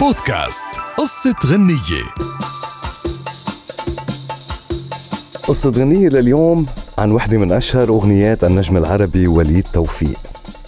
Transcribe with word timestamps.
بودكاست 0.00 0.66
قصة 0.98 1.34
غنية. 1.46 2.28
قصة 5.48 5.70
غنية 5.70 6.08
لليوم 6.08 6.66
عن 6.98 7.12
وحدة 7.12 7.38
من 7.38 7.52
أشهر 7.52 7.88
أغنيات 7.88 8.44
النجم 8.44 8.76
العربي 8.76 9.26
وليد 9.26 9.64
توفيق. 9.72 10.18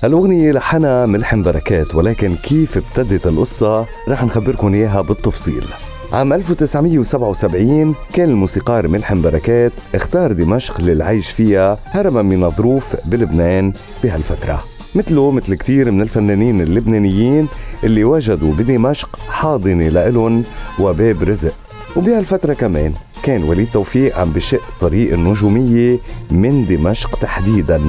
هالأغنية 0.03 0.53
لحنها 0.53 1.06
ملحم 1.06 1.43
بركات 1.43 1.95
ولكن 1.95 2.37
كيف 2.37 2.77
ابتدت 2.77 3.27
القصة 3.27 3.87
رح 4.08 4.25
نخبركم 4.25 4.75
إياها 4.75 5.01
بالتفصيل. 5.01 5.65
عام 6.12 6.33
1977 6.33 7.95
كان 8.12 8.31
الموسيقار 8.31 8.89
ملحم 8.89 9.23
بركات 9.23 9.73
اختار 9.95 10.33
دمشق 10.33 10.81
للعيش 10.81 11.31
فيها 11.31 11.79
هربا 11.85 12.23
من 12.23 12.45
الظروف 12.45 12.97
بلبنان 13.05 13.73
بهالفترة. 14.03 14.65
مثله 14.95 15.30
مثل 15.30 15.54
كثير 15.54 15.91
من 15.91 16.00
الفنانين 16.00 16.61
اللبنانيين 16.61 17.48
اللي 17.84 18.04
وجدوا 18.04 18.54
بدمشق 18.54 19.18
حاضنة 19.29 19.88
لإلهم 19.88 20.45
وباب 20.78 21.23
رزق. 21.23 21.55
وبهالفترة 21.96 22.55
كمان 22.55 22.92
كان 23.23 23.42
وليد 23.42 23.68
توفيق 23.73 24.18
عم 24.18 24.32
بشق 24.32 24.62
طريق 24.80 25.12
النجومية 25.12 25.98
من 26.30 26.66
دمشق 26.66 27.18
تحديداً. 27.18 27.80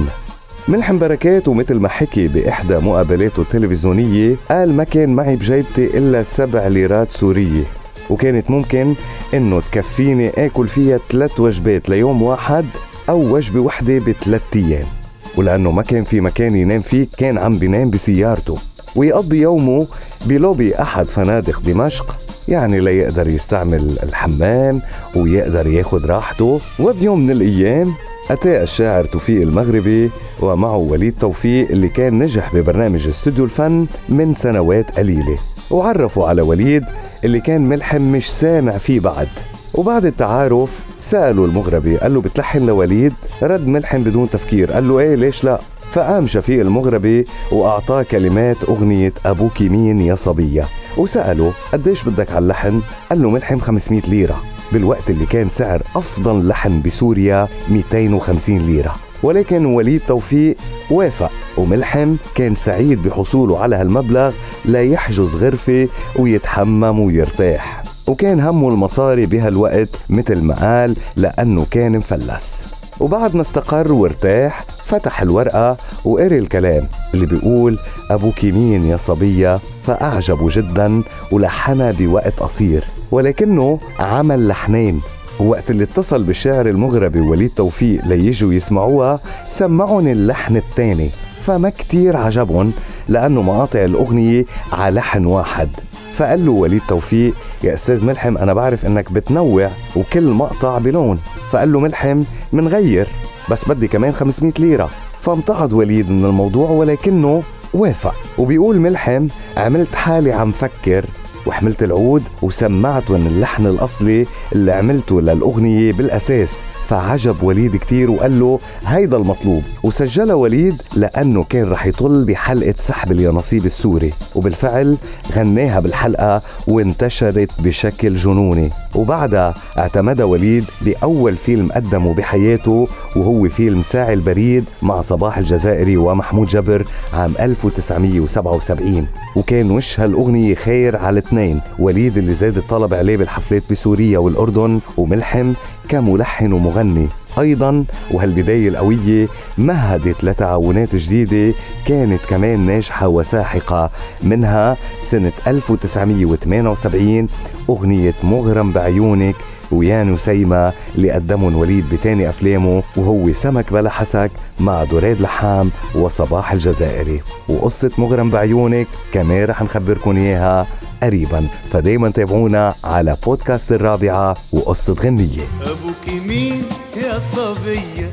ملحم 0.68 0.98
بركات 0.98 1.48
ومثل 1.48 1.74
ما 1.74 1.88
حكي 1.88 2.28
بإحدى 2.28 2.78
مقابلاته 2.78 3.40
التلفزيونية 3.40 4.36
قال 4.50 4.72
ما 4.76 4.84
كان 4.84 5.14
معي 5.14 5.36
بجيبتي 5.36 5.98
إلا 5.98 6.22
سبع 6.22 6.66
ليرات 6.66 7.10
سورية. 7.10 7.64
وكانت 8.10 8.50
ممكن 8.50 8.94
إنه 9.34 9.60
تكفيني 9.60 10.28
آكل 10.28 10.68
فيها 10.68 10.98
ثلاث 11.10 11.40
وجبات 11.40 11.88
ليوم 11.88 12.22
واحد 12.22 12.66
أو 13.08 13.34
وجبة 13.34 13.60
وحدة 13.60 13.98
بثلاث 13.98 14.42
أيام. 14.56 15.01
ولأنه 15.36 15.70
ما 15.70 15.82
كان 15.82 16.04
في 16.04 16.20
مكان 16.20 16.56
ينام 16.56 16.80
فيه 16.80 17.06
كان 17.16 17.38
عم 17.38 17.58
بينام 17.58 17.90
بسيارته. 17.90 18.58
ويقضي 18.96 19.40
يومه 19.40 19.86
بلوبي 20.26 20.74
أحد 20.82 21.08
فنادق 21.08 21.60
دمشق. 21.60 22.18
يعني 22.48 22.80
ليقدر 22.80 23.28
يستعمل 23.28 23.98
الحمام 24.02 24.82
ويقدر 25.16 25.66
ياخد 25.66 26.06
راحته. 26.06 26.60
وبيوم 26.80 27.20
من 27.20 27.30
الأيام 27.30 27.94
أتى 28.30 28.62
الشاعر 28.62 29.04
توفيق 29.04 29.42
المغربي 29.42 30.10
ومعه 30.40 30.76
وليد 30.76 31.14
توفيق 31.20 31.70
اللي 31.70 31.88
كان 31.88 32.18
نجح 32.18 32.54
ببرنامج 32.54 33.08
استوديو 33.08 33.44
الفن 33.44 33.86
من 34.08 34.34
سنوات 34.34 34.98
قليلة. 34.98 35.38
وعرفوا 35.70 36.28
على 36.28 36.42
وليد 36.42 36.84
اللي 37.24 37.40
كان 37.40 37.68
ملحم 37.68 38.02
مش 38.02 38.32
سامع 38.32 38.78
فيه 38.78 39.00
بعد. 39.00 39.28
وبعد 39.74 40.04
التعارف 40.04 40.80
سألوا 40.98 41.46
المغربي 41.46 41.96
قال 41.96 42.14
له 42.14 42.20
بتلحن 42.20 42.66
لوليد؟ 42.66 43.12
رد 43.42 43.66
ملحم 43.66 44.02
بدون 44.02 44.30
تفكير 44.30 44.72
قال 44.72 44.88
له 44.88 44.98
إيه 44.98 45.14
ليش 45.14 45.44
لا؟ 45.44 45.60
فقام 45.92 46.26
شفيق 46.26 46.60
المغربي 46.60 47.26
وأعطاه 47.52 48.02
كلمات 48.02 48.64
أغنية 48.64 49.12
أبوك 49.26 49.62
مين 49.62 50.00
يا 50.00 50.14
صبية. 50.14 50.64
وسأله 50.96 51.52
قديش 51.72 52.04
بدك 52.04 52.30
على 52.30 52.38
اللحن؟ 52.38 52.80
قال 53.10 53.22
له 53.22 53.30
ملحم 53.30 53.58
500 53.58 54.02
ليرة. 54.08 54.42
بالوقت 54.72 55.10
اللي 55.10 55.26
كان 55.26 55.48
سعر 55.48 55.82
أفضل 55.96 56.48
لحن 56.48 56.82
بسوريا 56.82 57.48
250 57.70 58.58
ليرة. 58.58 58.94
ولكن 59.22 59.64
وليد 59.64 60.00
توفيق 60.08 60.56
وافق 60.90 61.30
وملحم 61.56 62.16
كان 62.34 62.54
سعيد 62.54 63.02
بحصوله 63.02 63.58
على 63.58 63.76
هالمبلغ 63.76 64.32
لا 64.64 64.82
يحجز 64.82 65.34
غرفة 65.34 65.88
ويتحمم 66.18 67.00
ويرتاح. 67.00 67.81
وكان 68.06 68.40
همه 68.40 68.68
المصاري 68.68 69.26
بهالوقت 69.26 69.88
مثل 70.10 70.42
ما 70.42 70.54
قال 70.54 70.96
لأنه 71.16 71.66
كان 71.70 71.98
مفلس. 71.98 72.66
وبعد 73.00 73.34
ما 73.36 73.40
استقر 73.42 73.92
وارتاح 73.92 74.64
فتح 74.84 75.22
الورقة 75.22 75.76
وقري 76.04 76.38
الكلام 76.38 76.88
اللي 77.14 77.26
بيقول 77.26 77.78
أبوك 78.10 78.44
مين 78.44 78.84
يا 78.86 78.96
صبية؟ 78.96 79.60
فأعجبه 79.82 80.48
جدا 80.50 81.02
ولحنها 81.32 81.92
بوقت 81.92 82.40
قصير. 82.40 82.84
ولكنه 83.10 83.78
عمل 83.98 84.48
لحنين. 84.48 85.00
ووقت 85.40 85.70
اللي 85.70 85.84
اتصل 85.84 86.22
بالشاعر 86.22 86.66
المغربي 86.68 87.20
وليد 87.20 87.50
توفيق 87.50 88.04
ليجوا 88.06 88.52
يسمعوها 88.52 89.20
سمعهم 89.48 90.06
اللحن 90.06 90.56
الثاني 90.56 91.10
فما 91.42 91.70
كتير 91.70 92.16
عجبهم 92.16 92.72
لأنه 93.08 93.42
مقاطع 93.42 93.84
الأغنية 93.84 94.44
على 94.72 94.94
لحن 94.94 95.24
واحد. 95.24 95.68
فقال 96.12 96.46
له 96.46 96.52
وليد 96.52 96.82
توفيق 96.88 97.34
يا 97.64 97.74
أستاذ 97.74 98.04
ملحم 98.04 98.38
أنا 98.38 98.54
بعرف 98.54 98.86
إنك 98.86 99.12
بتنوع 99.12 99.70
وكل 99.96 100.22
مقطع 100.22 100.78
بلون. 100.78 101.18
فقال 101.50 101.72
له 101.72 101.80
ملحم 101.80 102.22
منغير 102.52 103.08
بس 103.50 103.68
بدي 103.68 103.88
كمان 103.88 104.12
500 104.12 104.52
ليرة. 104.58 104.90
فامتعض 105.20 105.72
وليد 105.72 106.10
من 106.10 106.24
الموضوع 106.24 106.70
ولكنه 106.70 107.42
وافق. 107.74 108.14
وبيقول 108.38 108.80
ملحم 108.80 109.26
عملت 109.56 109.94
حالي 109.94 110.32
عم 110.32 110.52
فكر 110.52 111.04
وحملت 111.46 111.82
العود 111.82 112.22
وسمعتهم 112.42 113.26
اللحن 113.26 113.66
الأصلي 113.66 114.26
اللي 114.52 114.72
عملته 114.72 115.20
للأغنية 115.20 115.92
بالأساس. 115.92 116.62
فعجب 116.86 117.42
وليد 117.42 117.76
كتير 117.76 118.10
وقال 118.10 118.40
له 118.40 118.60
هيدا 118.86 119.16
المطلوب. 119.16 119.62
وسجلها 119.82 120.34
وليد 120.34 120.82
لأنه 120.96 121.44
كان 121.44 121.70
رح 121.70 121.86
يطل 121.86 122.24
بحلقة 122.24 122.74
سحب 122.78 123.12
اليانصيب 123.12 123.66
السوري. 123.66 124.12
وبالفعل 124.34 124.96
غناها 125.32 125.80
بالحلقة 125.80 126.42
وانتشرت 126.66 127.50
بشكل 127.58 128.16
جنوني. 128.16 128.70
وبعدها 128.94 129.54
اعتمدها 129.78 130.24
وليد 130.26 130.64
بأول 130.82 131.36
فيلم 131.36 131.72
قدمه 131.72 132.14
بحياته 132.14 132.88
وهو 133.16 133.48
فيلم 133.48 133.82
ساعي 133.82 134.14
البريد 134.14 134.64
مع 134.82 135.00
صباح 135.00 135.38
الجزائري 135.38 135.96
ومحمود 135.96 136.48
جبر 136.48 136.86
عام 137.14 137.34
1977 137.40 139.06
وكان 139.36 139.70
وش 139.70 140.00
هالأغنية 140.00 140.54
خير 140.54 140.96
على 140.96 141.18
الاثنين 141.18 141.60
وليد 141.78 142.16
اللي 142.18 142.34
زاد 142.34 142.56
الطلب 142.56 142.94
عليه 142.94 143.16
بالحفلات 143.16 143.62
بسوريا 143.70 144.18
والأردن 144.18 144.80
وملحم 144.96 145.52
كملحن 145.88 146.52
ومغني. 146.52 147.08
أيضا 147.38 147.84
وهالبداية 148.10 148.68
القوية 148.68 149.28
مهدت 149.58 150.24
لتعاونات 150.24 150.96
جديدة 150.96 151.54
كانت 151.86 152.26
كمان 152.26 152.60
ناجحة 152.66 153.08
وساحقة. 153.08 153.90
منها 154.22 154.76
سنة 155.00 155.32
1978 155.46 157.26
أغنية 157.70 158.14
مغرم 158.22 158.72
بعيونك 158.72 159.34
ويا 159.72 160.04
نسيمة 160.04 160.72
اللي 160.94 161.10
قدمهم 161.10 161.56
وليد 161.56 161.84
بتاني 161.92 162.28
أفلامه 162.28 162.82
وهو 162.96 163.32
سمك 163.32 163.72
بلا 163.72 163.90
حسك 163.90 164.30
مع 164.60 164.84
دراد 164.84 165.20
لحام 165.20 165.70
وصباح 165.94 166.52
الجزائري. 166.52 167.22
وقصة 167.48 167.90
مغرم 167.98 168.30
بعيونك 168.30 168.86
كمان 169.12 169.44
رح 169.44 169.62
نخبركم 169.62 170.16
إياها 170.16 170.66
قريبا. 171.02 171.46
فدايما 171.72 172.10
تابعونا 172.10 172.74
على 172.84 173.16
بودكاست 173.26 173.72
الرابعة 173.72 174.36
وقصة 174.52 174.92
غنية. 174.92 175.44
أبوك 175.62 176.24
مين 176.26 176.62
يا 176.96 177.18
صبية؟ 177.36 178.10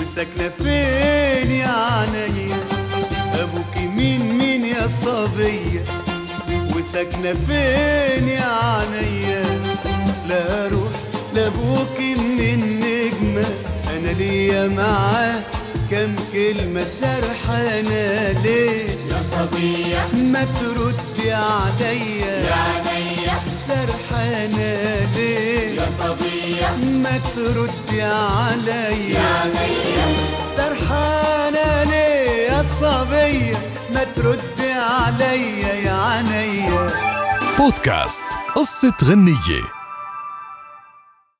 وساكنة 0.00 0.48
فين 0.58 1.50
يا 1.50 1.68
عناية 1.68 2.54
أبوك 3.34 3.76
مين 3.96 4.38
مين 4.38 4.64
يا 4.64 4.88
صبية؟ 5.04 5.84
وساكنة 6.76 7.32
فين 7.46 8.28
يا 8.28 8.44
عناية 8.44 9.33
معاه 14.54 15.40
كم 15.90 16.14
كلمة 16.32 16.86
سرحانة 17.00 18.32
ليه؟ 18.42 18.88
يا 19.10 19.22
صبية. 19.30 20.02
ما 20.32 20.46
تردي 20.60 21.32
عليا 21.32 22.34
يا 22.48 22.54
عينيا. 22.54 23.36
سرحانة 23.68 25.08
ليه؟ 25.16 25.80
يا 25.80 25.86
صبية. 25.98 26.68
ما 27.02 27.20
تردي 27.36 28.02
عليا 28.02 28.88
يا 29.18 29.28
عينيا. 29.42 30.06
سرحانة 30.56 31.84
ليه 31.90 32.48
يا 32.48 32.64
صبية؟ 32.80 33.58
ما 33.94 34.04
تردي 34.16 34.72
عليا 34.72 35.74
يا 35.74 35.92
عينيا. 35.92 36.90
بودكاست 37.58 38.24
قصة 38.56 38.92
غنية. 39.04 39.83